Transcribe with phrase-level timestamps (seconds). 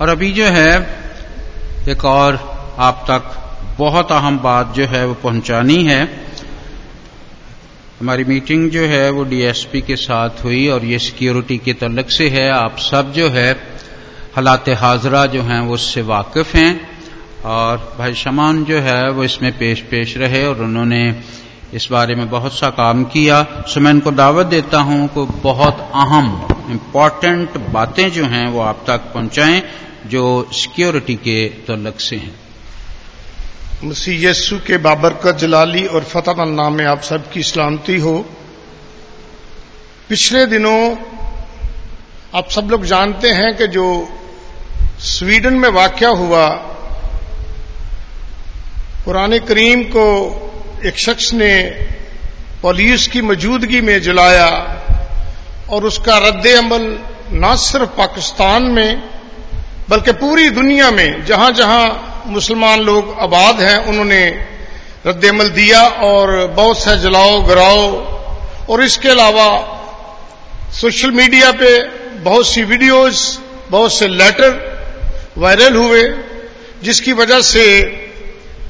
[0.00, 0.98] और अभी जो है,
[1.88, 2.34] एक और
[2.78, 3.22] आप तक
[3.78, 6.28] बहुत अहम बात जो है वो पहुंचानी है।
[8.00, 12.28] हमारी मीटिंग जो है वो डीएसपी के साथ हुई और ये सिक्योरिटी के तलक से
[12.28, 13.52] है। आप सब जो है,
[14.36, 16.88] हालात हाजरा जो हैं वो उससे वाकिफ हैं।
[17.44, 21.22] और भाई शमान जो है वो इसमें पेश पेश रहे और उन्होंने
[21.74, 25.90] इस बारे में बहुत सा काम किया। सो मैं इनको दावत देता हूँ कि बहुत
[25.94, 32.40] अहम इंपॉर्टेंट बातें जो हैं वो आप तक पहुंचाएँ। जो सिक्योरिटी के तलक से हैं।
[33.84, 38.26] मसीह यस्सु के बाबरकत जलाली और फतेह नाम में आप सबकी सलामती हो।
[40.08, 40.96] पिछले दिनों
[42.34, 44.08] आप सब लोग जानते हैं कि जो
[45.00, 46.48] स्वीडन में वाक्य हुआ
[49.04, 50.06] कुरान करीम को
[50.84, 51.62] एक शख्स ने
[52.62, 54.48] पुलिस की मौजूदगी में जलाया
[55.70, 56.98] और उसका रद्द अमल
[57.32, 59.17] न सिर्फ़ पाकिस्तान में
[59.88, 64.44] बल्कि पूरी दुनिया में जहाँ जहाँ मुसलमान लोग आबाद हैं, उन्होंने
[65.06, 67.92] रद्दमल दिया और बहुत सा जलाओ, गराओ।
[68.70, 69.74] और इसके अलावा
[70.80, 71.88] सोशल मीडिया पे
[72.18, 74.78] बहुत सी वीडियोस, बहुत से लेटर
[75.38, 76.14] वायरल हुए,
[76.82, 77.82] जिसकी वजह से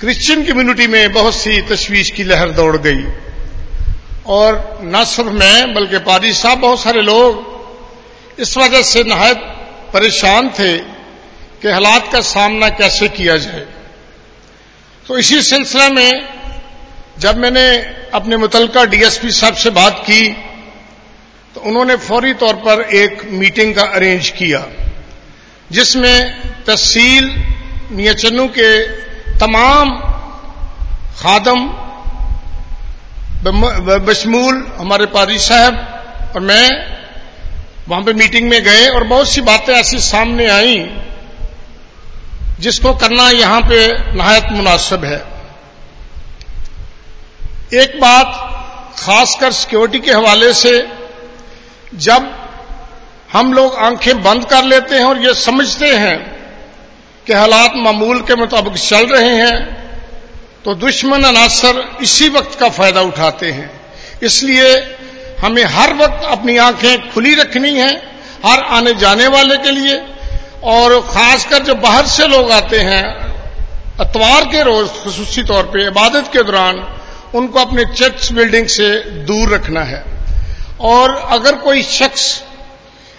[0.00, 3.04] क्रिश्चियन कम्युनिटी में बहुत सी तशवीश की लहर दौड़ गई।
[4.26, 7.54] और न सिर्फ़ मैं, बल्कि पारी साहब, बहुत सारे लोग
[8.40, 9.36] इस वजह से नहायत
[9.92, 10.93] परेशान थे
[11.64, 13.60] कि हालात का सामना कैसे किया जाए।
[15.06, 16.10] तो इसी सिलसिले में
[17.18, 17.68] जब मैंने
[18.14, 20.26] अपने मुतलका डीएसपी साहब से बात की
[21.54, 24.60] तो उन्होंने फौरी तौर पर एक मीटिंग का अरेंज किया,
[25.70, 26.18] जिसमें
[26.66, 27.30] तहसील
[27.92, 28.68] मियाचन्नू के
[29.38, 29.96] तमाम
[31.16, 31.64] खादम
[34.04, 36.68] बशमूल हमारे पारी साहब और मैं,
[37.88, 40.76] वहाँ पे मीटिंग में गए और बहुत सी बातें ऐसी सामने आई
[42.60, 45.18] जिसको करना यहाँ पे नहायत मुनासिब है।
[47.74, 48.26] एक बात
[48.98, 50.72] खासकर सिक्योरिटी के हवाले से,
[51.96, 52.32] जब
[53.32, 56.18] हम लोग आँखें बंद कर लेते हैं और ये समझते हैं
[57.26, 59.56] कि हालात मामूल के मुताबिक चल रहे हैं
[60.64, 63.70] तो दुश्मन अनासर इसी वक्त का फ़ायदा उठाते हैं।
[64.22, 64.70] इसलिए
[65.40, 67.90] हमें हर वक्त अपनी आँखें खुली रखनी है,
[68.46, 69.96] हर आने जाने वाले के लिए
[70.66, 73.04] और खासकर जो बाहर से लोग आते हैं,
[74.00, 76.84] अतवार के रोज, खसूसी तौर पे, इबादत के दौरान,
[77.34, 78.88] उनको अपने चर्च बिल्डिंग से
[79.26, 80.04] दूर रखना है।
[80.82, 82.24] और अगर कोई शख्स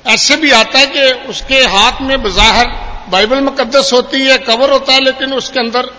[0.06, 2.68] ऐसे भी आता है कि उसके हाथ में बाहर
[3.12, 5.90] बाइबल मुकदस होती है कवर होता है, लेकिन उसके अंदर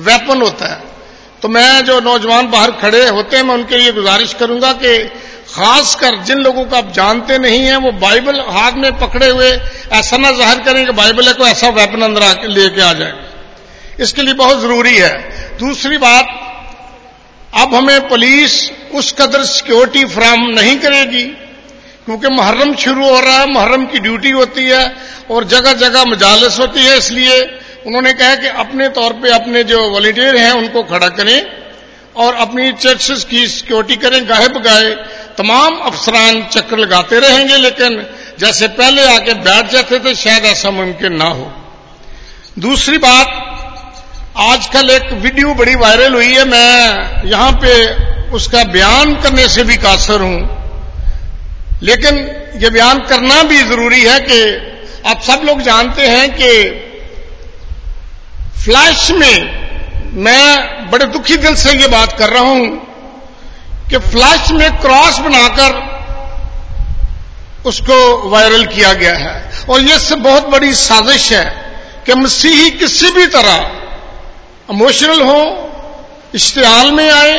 [0.00, 0.94] वेपन होता है
[1.42, 4.98] तो मैं जो नौजवान बाहर खड़े होते हैं, मैं उनके लिए गुजारिश करूँगा कि
[5.48, 9.50] खासकर जिन लोगों को आप जानते नहीं हैं, वो बाइबल हाथ में पकड़े हुए
[9.92, 13.12] ऐसा ना ज़ाहिर करें कि बाइबल है कोई ऐसा वेपन अंदर लेके आ जाए।
[14.00, 15.12] इसके लिए बहुत ज़रूरी है।
[15.58, 16.26] दूसरी बात,
[17.54, 18.54] अब हमें पुलिस
[18.94, 21.24] उस कदर सिक्योरिटी फ्राहम नहीं करेगी,
[22.06, 24.82] क्योंकि मुहर्रम शुरू हो रहा है, मुहर्रम की ड्यूटी होती है
[25.30, 27.40] और जगह जगह मजालस होती है, इसलिए
[27.86, 31.40] उन्होंने कहा कि अपने तौर पे अपने जो वॉलेंटियर हैं, उनको खड़ा करें
[32.16, 34.94] और अपनी चर्चेस की सिक्योरिटी करें गाहे बगाए
[35.38, 37.98] तमाम अफसरान चक्कर लगाते रहेंगे, लेकिन
[38.38, 41.52] जैसे पहले आके बैठ जाते थे, शायद ऐसा मुमकिन ना हो।
[42.58, 43.26] दूसरी बात,
[44.36, 47.94] आजकल एक वीडियो बड़ी वायरल हुई है, मैं यहाँ पे
[48.30, 50.62] उसका बयान करने से भी कासर हूँ।
[51.82, 52.16] लेकिन
[52.62, 54.40] यह बयान करना भी ज़रूरी है कि
[55.08, 56.50] आप सब लोग जानते हैं कि
[58.64, 59.66] फ्लैश में
[60.12, 62.68] मैं बड़े दुखी दिल से यह बात कर रहा हूँ
[63.90, 65.95] कि फ्लैश में क्रॉस बनाकर
[67.66, 71.44] उसको वायरल किया गया है। और यह से बहुत बड़ी साजिश है
[72.06, 73.70] कि मसीही किसी भी तरह
[74.70, 75.40] इमोशनल हो,
[76.34, 77.34] इश्तेहाल में आए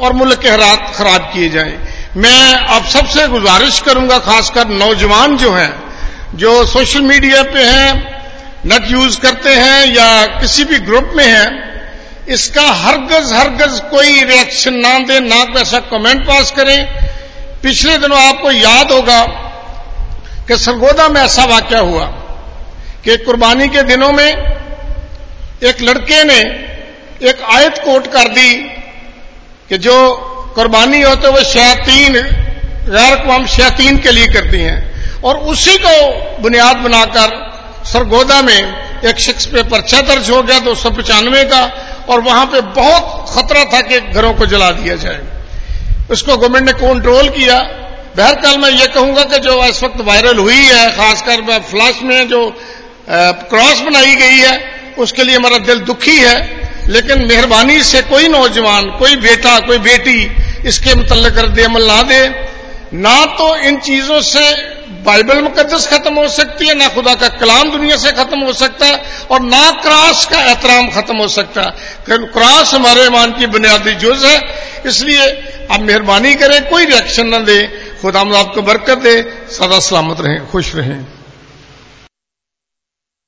[0.00, 1.78] और मुल्क के हालात खराब किए जाए।
[2.16, 5.72] मैं आप सबसे गुजारिश करूँगा, खासकर नौजवान जो हैं,
[6.34, 8.14] जो सोशल मीडिया पे हैं,
[8.66, 11.74] नेट यूज़ करते हैं या किसी भी ग्रुप में हैं,
[12.28, 16.84] इसका हरगज हरगज कोई रिएक्शन ना दें, ना ऐसा कमेंट पास करें।
[17.62, 19.43] पिछले दिनों आपको याद होगा
[20.48, 22.04] कि सरगोदा में ऐसा वाक्य हुआ
[23.04, 24.28] कि कुर्बानी के दिनों में
[25.62, 26.38] एक लड़के ने
[27.28, 28.54] एक आयत कोट कर दी
[29.68, 30.12] कि जो
[30.54, 32.12] कुर्बानी होते वो शयातीन
[32.88, 35.92] गैर कवाम शयातीन के लिए करती हैं। और उसी को
[36.42, 37.28] बुनियाद बनाकर
[37.84, 41.62] सरगोदा में एक शख्स पे पर्चा दर्ज हो गया, दो सौ पचानवे का,
[42.08, 45.20] और वहाँ पे बहुत खतरा था कि घरों को जला दिया जाए।
[46.10, 47.60] उसको गवर्नमेंट ने कंट्रोल किया।
[48.16, 52.40] बहरकाल मैं ये कहूँगा कि जो इस वक्त वायरल हुई है, खासकर फ्लैश में जो
[53.10, 54.52] क्रॉस बनाई गई है,
[54.98, 60.20] उसके लिए हमारा दिल दुखी है। लेकिन मेहरबानी से कोई नौजवान, कोई बेटा, कोई बेटी
[60.68, 62.22] इसके मुतल रद्द अमल ना दे।
[62.94, 64.40] ना तो इन चीज़ों से
[65.04, 68.86] बाइबल मुकदस खत्म हो सकती है, ना खुदा का कलाम दुनिया से खत्म हो सकता
[68.86, 73.94] है, और ना क्रॉस का एहतराम खत्म हो सकता है। क्रॉस हमारे ईमान की बुनियादी
[73.94, 74.38] जुज है।
[74.86, 75.26] इसलिए
[75.70, 77.60] आप मेहरबानी करें, कोई रिएक्शन न दे
[78.04, 79.14] खुदा आपको बरकत दे
[79.48, 81.23] सदा सलामत रहें खुश रहें।